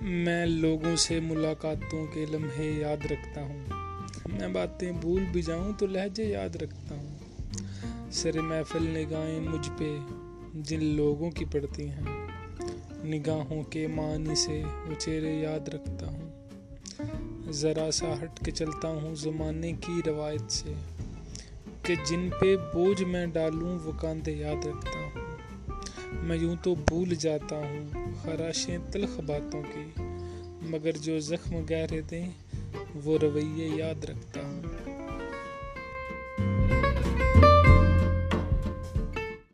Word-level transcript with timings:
میں 0.00 0.46
لوگوں 0.46 0.96
سے 0.96 1.20
ملاقاتوں 1.20 2.06
کے 2.06 2.26
لمحے 2.30 2.70
یاد 2.70 3.06
رکھتا 3.06 3.42
ہوں۔ 3.42 3.64
میں 4.38 4.48
باتیں 4.48 4.92
بھول 4.92 5.24
بھی 5.32 5.42
جاؤں 5.42 5.72
تو 5.78 5.86
لہجے 5.86 6.24
یاد 6.24 6.56
رکھتا 6.56 6.94
ہوں۔ 6.94 7.18
سر 8.10 8.40
محفل 8.40 8.82
نگاہیں 8.82 9.40
مجھ 9.40 9.70
پہ، 9.78 9.98
جن 10.54 10.84
لوگوں 10.84 11.30
کی 11.30 11.44
پڑتی 11.44 11.88
ہیں۔ 11.88 12.26
نگاہوں 13.04 13.62
کے 13.62 13.86
معنی 13.86 14.34
سے 14.34 14.62
وہ 14.86 14.94
چہرے 14.98 15.34
یاد 15.34 15.68
رکھتا 15.68 16.06
ہوں۔ 16.06 16.28
ذرا 17.52 17.90
سا 17.90 18.14
ہٹ 18.22 18.44
کے 18.44 18.50
چلتا 18.50 18.88
ہوں 18.88 19.14
زمانے 19.14 19.72
کی 19.72 20.00
روایت 20.06 20.52
سے 20.52 20.72
کہ 21.82 21.94
جن 22.06 22.28
پہ 22.40 22.56
بوجھ 22.56 23.02
میں 23.02 23.26
ڈالوں 23.26 23.78
وہ 23.84 23.92
کاندھے 24.00 24.32
یاد 24.32 24.66
رکھتا 24.66 25.00
ہوں۔ 25.00 25.27
میں 26.28 26.36
یوں 26.36 26.56
تو 26.62 26.74
بھول 26.74 27.14
جاتا 27.14 27.56
ہوں 27.56 27.88
خراشیں 28.22 28.78
تلخ 28.92 29.20
باتوں 29.26 29.62
کی، 29.62 30.02
مگر 30.60 30.96
جو 30.96 31.20
زخم 31.20 31.56
گہرے 31.70 32.00
دیں، 32.10 32.26
وہ 33.04 33.18
رویے 33.18 33.68
یاد 33.74 34.04
رکھتا 34.04 34.40
ہوں 34.40 34.47